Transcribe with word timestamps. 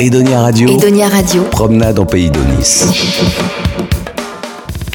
Edonia 0.00 0.40
Radio. 0.40 0.66
Edonia 0.66 1.08
Radio. 1.10 1.42
Promenade 1.50 1.98
en 1.98 2.06
pays 2.06 2.30
d'Onis. 2.30 2.86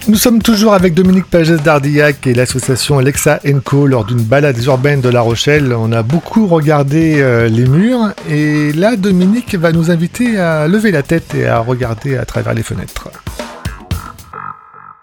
Nous 0.07 0.15
sommes 0.15 0.41
toujours 0.41 0.73
avec 0.73 0.95
Dominique 0.95 1.29
Pages 1.29 1.51
d'Ardillac 1.51 2.25
et 2.25 2.33
l'association 2.33 2.97
Alexa 2.97 3.39
Co 3.63 3.85
lors 3.85 4.03
d'une 4.03 4.23
balade 4.23 4.57
urbaine 4.63 5.01
de 5.01 5.09
La 5.09 5.21
Rochelle. 5.21 5.75
On 5.77 5.91
a 5.91 6.01
beaucoup 6.01 6.47
regardé 6.47 7.21
euh, 7.21 7.47
les 7.49 7.67
murs 7.67 8.13
et 8.31 8.73
là 8.73 8.95
Dominique 8.95 9.53
va 9.53 9.71
nous 9.71 9.91
inviter 9.91 10.39
à 10.39 10.67
lever 10.67 10.89
la 10.89 11.03
tête 11.03 11.35
et 11.35 11.45
à 11.45 11.59
regarder 11.59 12.17
à 12.17 12.25
travers 12.25 12.55
les 12.55 12.63
fenêtres. 12.63 13.09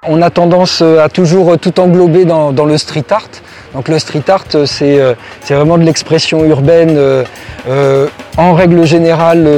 On 0.08 0.20
a 0.20 0.30
tendance 0.30 0.82
à 0.82 1.08
toujours 1.08 1.56
tout 1.60 1.78
englober 1.78 2.24
dans, 2.24 2.50
le 2.50 2.76
street 2.76 3.04
art. 3.10 3.28
Donc 3.74 3.88
le 3.88 3.98
street 3.98 4.24
art, 4.28 4.44
c'est 4.64 5.14
vraiment 5.50 5.78
de 5.78 5.84
l'expression 5.84 6.44
urbaine, 6.44 6.96
euh, 6.96 7.24
euh, 7.68 8.06
en 8.36 8.54
règle 8.54 8.84
générale, 8.84 9.48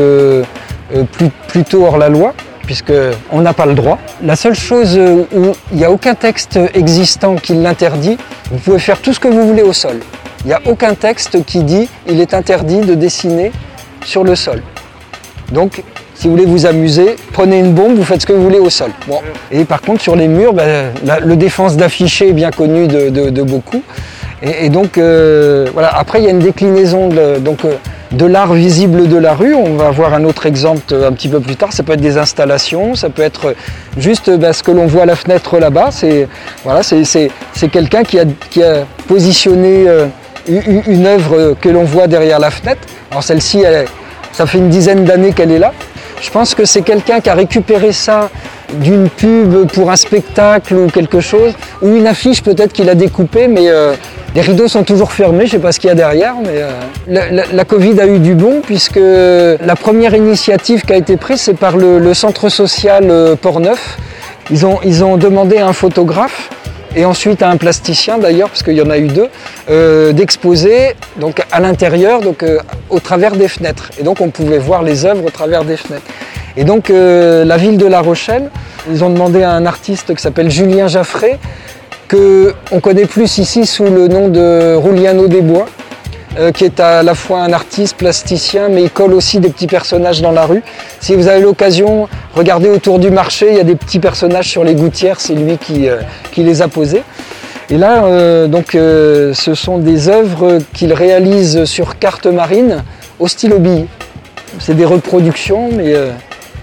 plutôt 1.48 1.84
hors 1.84 1.98
la 1.98 2.08
loi 2.08 2.34
puisqu'on 2.64 3.40
n'a 3.42 3.52
pas 3.52 3.66
le 3.66 3.74
droit. 3.74 3.98
La 4.22 4.36
seule 4.36 4.54
chose 4.54 4.98
où 4.98 5.52
il 5.70 5.76
n'y 5.76 5.84
a 5.84 5.90
aucun 5.90 6.14
texte 6.14 6.58
existant 6.72 7.36
qui 7.36 7.54
l'interdit, 7.54 8.16
vous 8.50 8.58
pouvez 8.58 8.78
faire 8.78 9.00
tout 9.00 9.12
ce 9.12 9.20
que 9.20 9.28
vous 9.28 9.46
voulez 9.46 9.62
au 9.62 9.72
sol. 9.72 10.00
Il 10.44 10.48
n'y 10.48 10.54
a 10.54 10.60
aucun 10.66 10.94
texte 10.94 11.44
qui 11.44 11.62
dit 11.62 11.88
il 12.06 12.20
est 12.20 12.34
interdit 12.34 12.80
de 12.80 12.94
dessiner 12.94 13.52
sur 14.04 14.24
le 14.24 14.34
sol. 14.34 14.62
Donc, 15.52 15.82
si 16.24 16.28
vous 16.28 16.36
voulez 16.36 16.46
vous 16.46 16.64
amuser, 16.64 17.16
prenez 17.34 17.58
une 17.58 17.74
bombe, 17.74 17.96
vous 17.96 18.02
faites 18.02 18.22
ce 18.22 18.26
que 18.26 18.32
vous 18.32 18.42
voulez 18.42 18.58
au 18.58 18.70
sol. 18.70 18.90
Bon. 19.06 19.20
Et 19.52 19.66
par 19.66 19.82
contre, 19.82 20.00
sur 20.00 20.16
les 20.16 20.26
murs, 20.26 20.54
ben, 20.54 20.90
le 21.22 21.36
défense 21.36 21.76
d'afficher 21.76 22.30
est 22.30 22.32
bien 22.32 22.50
connu 22.50 22.88
de, 22.88 23.42
beaucoup. 23.42 23.82
Et, 24.40 24.70
donc, 24.70 24.96
euh, 24.96 25.66
voilà. 25.74 25.94
Après, 25.94 26.20
il 26.20 26.24
y 26.24 26.28
a 26.28 26.30
une 26.30 26.38
déclinaison 26.38 27.10
euh, 27.14 27.38
de 28.12 28.24
l'art 28.24 28.54
visible 28.54 29.06
de 29.06 29.18
la 29.18 29.34
rue. 29.34 29.54
On 29.54 29.74
va 29.74 29.90
voir 29.90 30.14
un 30.14 30.24
autre 30.24 30.46
exemple 30.46 30.94
un 30.94 31.12
petit 31.12 31.28
peu 31.28 31.40
plus 31.40 31.56
tard. 31.56 31.74
Ça 31.74 31.82
peut 31.82 31.92
être 31.92 32.00
des 32.00 32.16
installations, 32.16 32.94
ça 32.94 33.10
peut 33.10 33.20
être 33.20 33.54
juste 33.98 34.30
bah, 34.30 34.54
ce 34.54 34.62
que 34.62 34.70
l'on 34.70 34.86
voit 34.86 35.02
à 35.02 35.06
la 35.06 35.16
fenêtre 35.16 35.58
là-bas. 35.58 35.88
C'est 35.90 36.26
voilà, 36.64 36.80
quelqu'un 37.70 38.02
qui 38.02 38.18
a, 38.18 38.24
positionné 39.06 39.84
euh, 39.86 40.06
une 40.48 41.04
œuvre 41.04 41.54
que 41.60 41.68
l'on 41.68 41.84
voit 41.84 42.06
derrière 42.06 42.38
la 42.38 42.50
fenêtre. 42.50 42.80
Alors 43.10 43.22
celle-ci, 43.22 43.64
ça 44.32 44.46
fait 44.46 44.56
une 44.56 44.70
dizaine 44.70 45.04
d'années 45.04 45.32
qu'elle 45.32 45.50
est 45.50 45.58
là. 45.58 45.72
Je 46.20 46.30
pense 46.30 46.54
que 46.54 46.64
c'est 46.64 46.82
quelqu'un 46.82 47.20
qui 47.20 47.28
a 47.28 47.34
récupéré 47.34 47.92
ça 47.92 48.30
d'une 48.72 49.08
pub 49.08 49.66
pour 49.72 49.90
un 49.90 49.96
spectacle 49.96 50.74
ou 50.74 50.86
quelque 50.88 51.20
chose, 51.20 51.52
ou 51.82 51.94
une 51.94 52.06
affiche 52.06 52.42
peut-être 52.42 52.72
qu'il 52.72 52.88
a 52.88 52.94
découpée, 52.94 53.46
mais 53.46 53.68
euh, 53.68 53.94
les 54.34 54.40
rideaux 54.40 54.68
sont 54.68 54.82
toujours 54.82 55.12
fermés, 55.12 55.46
je 55.46 55.52
sais 55.52 55.58
pas 55.58 55.72
ce 55.72 55.78
qu'il 55.78 55.88
y 55.88 55.92
a 55.92 55.94
derrière, 55.94 56.34
mais 56.42 56.62
euh, 56.62 57.44
la, 57.52 57.64
Covid 57.64 58.00
a 58.00 58.06
eu 58.06 58.18
du 58.18 58.34
bon 58.34 58.62
puisque 58.62 58.98
la 58.98 59.76
première 59.76 60.14
initiative 60.14 60.82
qui 60.82 60.92
a 60.92 60.96
été 60.96 61.16
prise, 61.16 61.40
c'est 61.40 61.54
par 61.54 61.76
le, 61.76 62.14
centre 62.14 62.48
social 62.48 63.04
euh, 63.10 63.36
Port-Neuf. 63.36 63.98
Ils 64.50 64.66
ont, 64.66 64.78
ils 64.84 65.04
ont 65.04 65.16
demandé 65.16 65.58
un 65.58 65.72
photographe 65.72 66.50
et 66.96 67.04
ensuite 67.04 67.42
à 67.42 67.48
un 67.50 67.56
plasticien 67.56 68.18
d'ailleurs, 68.18 68.48
parce 68.48 68.62
qu'il 68.62 68.74
y 68.74 68.82
en 68.82 68.90
a 68.90 68.98
eu 68.98 69.08
deux, 69.08 69.28
d'exposer 70.12 70.94
donc 71.18 71.42
à 71.50 71.60
l'intérieur, 71.60 72.20
donc 72.20 72.44
au 72.90 73.00
travers 73.00 73.32
des 73.32 73.48
fenêtres. 73.48 73.90
Et 73.98 74.02
donc 74.02 74.20
on 74.20 74.30
pouvait 74.30 74.58
voir 74.58 74.82
les 74.82 75.04
œuvres 75.04 75.24
au 75.26 75.30
travers 75.30 75.64
des 75.64 75.76
fenêtres. 75.76 76.06
Et 76.56 76.64
donc 76.64 76.88
la 76.90 77.56
ville 77.56 77.78
de 77.78 77.86
La 77.86 78.00
Rochelle, 78.00 78.50
ils 78.90 79.02
ont 79.02 79.10
demandé 79.10 79.42
à 79.42 79.50
un 79.50 79.66
artiste 79.66 80.14
qui 80.14 80.22
s'appelle 80.22 80.50
Julien 80.50 80.86
Jaffré 80.88 81.38
qu'on 82.08 82.80
connaît 82.80 83.06
plus 83.06 83.38
ici 83.38 83.64
sous 83.66 83.84
le 83.84 84.08
nom 84.08 84.28
de 84.28 84.74
Rouliano 84.74 85.26
Desbois, 85.26 85.66
euh, 86.36 86.50
qui 86.50 86.64
est 86.64 86.80
à 86.80 87.04
la 87.04 87.14
fois 87.14 87.42
un 87.42 87.52
artiste 87.52 87.96
plasticien, 87.96 88.68
mais 88.68 88.82
il 88.82 88.90
colle 88.90 89.14
aussi 89.14 89.38
des 89.38 89.50
petits 89.50 89.68
personnages 89.68 90.20
dans 90.20 90.32
la 90.32 90.46
rue. 90.46 90.64
Si 90.98 91.14
vous 91.14 91.28
avez 91.28 91.40
l'occasion, 91.40 92.08
regardez 92.34 92.68
autour 92.68 92.98
du 92.98 93.12
marché, 93.12 93.50
il 93.50 93.56
y 93.56 93.60
a 93.60 93.64
des 93.64 93.76
petits 93.76 94.00
personnages 94.00 94.48
sur 94.48 94.64
les 94.64 94.74
gouttières, 94.74 95.20
c'est 95.20 95.34
lui 95.34 95.58
qui, 95.58 95.88
euh, 95.88 95.98
les 96.36 96.60
a 96.60 96.66
posés. 96.66 97.04
Et 97.70 97.78
là, 97.78 98.04
euh, 98.04 98.48
donc, 98.48 98.70
ce 98.72 99.54
sont 99.54 99.78
des 99.78 100.08
œuvres 100.08 100.58
qu'il 100.72 100.92
réalise 100.92 101.66
sur 101.66 102.00
carte 102.00 102.26
marine 102.26 102.82
au 103.20 103.28
stylo 103.28 103.60
bille. 103.60 103.86
C'est 104.58 104.74
des 104.74 104.84
reproductions, 104.84 105.70
mais 105.72 105.94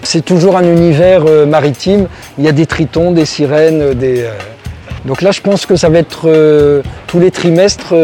c'est 0.02 0.24
toujours 0.24 0.58
un 0.58 0.64
univers 0.64 1.24
maritime. 1.46 2.08
Il 2.38 2.44
y 2.44 2.48
a 2.48 2.52
des 2.52 2.66
tritons, 2.66 3.10
des 3.10 3.24
sirènes, 3.24 3.94
des, 3.94 4.26
donc 5.04 5.22
là, 5.22 5.30
je 5.32 5.40
pense 5.40 5.66
que 5.66 5.76
ça 5.76 5.88
va 5.88 5.98
être 5.98 6.82
tous 7.06 7.18
les 7.18 7.30
trimestres 7.30 7.94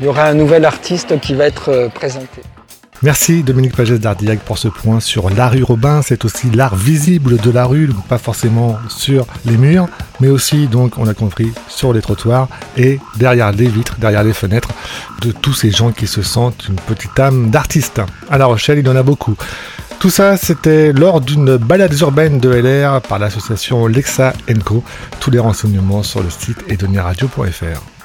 il 0.00 0.04
y 0.04 0.08
aura 0.08 0.26
un 0.26 0.34
nouvel 0.34 0.64
artiste 0.64 1.18
qui 1.20 1.34
va 1.34 1.46
être 1.46 1.70
euh, 1.70 1.88
présenté. 1.88 2.42
Merci 3.02 3.44
Dominique 3.44 3.76
Pages 3.76 3.92
d'Ardillac 3.92 4.40
pour 4.40 4.58
ce 4.58 4.66
point 4.66 4.98
sur 4.98 5.30
l'art 5.30 5.54
urbain. 5.54 6.02
C'est 6.02 6.24
aussi 6.24 6.50
l'art 6.50 6.74
visible 6.74 7.36
de 7.36 7.50
la 7.50 7.64
rue, 7.64 7.88
pas 8.08 8.18
forcément 8.18 8.76
sur 8.88 9.24
les 9.44 9.56
murs, 9.56 9.86
mais 10.18 10.28
aussi, 10.28 10.66
donc, 10.66 10.98
on 10.98 11.06
a 11.06 11.14
compris, 11.14 11.52
sur 11.68 11.92
les 11.92 12.00
trottoirs 12.00 12.48
et 12.76 12.98
derrière 13.16 13.52
les 13.52 13.68
vitres, 13.68 13.96
derrière 14.00 14.24
les 14.24 14.32
fenêtres 14.32 14.70
de 15.22 15.30
tous 15.30 15.52
ces 15.52 15.70
gens 15.70 15.92
qui 15.92 16.08
se 16.08 16.22
sentent 16.22 16.66
une 16.68 16.74
petite 16.74 17.18
âme 17.20 17.50
d'artiste. 17.50 18.00
À 18.30 18.36
La 18.36 18.46
Rochelle, 18.46 18.78
il 18.78 18.88
en 18.88 18.96
a 18.96 19.04
beaucoup. 19.04 19.36
Tout 20.00 20.10
ça, 20.10 20.36
c'était 20.36 20.92
lors 20.92 21.20
d'une 21.20 21.56
balade 21.56 21.96
urbaine 22.00 22.40
de 22.40 22.50
LR 22.50 23.00
par 23.02 23.20
l'association 23.20 23.86
Lexa 23.86 24.32
Co. 24.64 24.82
Tous 25.20 25.30
les 25.30 25.38
renseignements 25.38 26.02
sur 26.02 26.20
le 26.20 26.30
site 26.30 26.64
edoniradio.fr. 26.68 27.97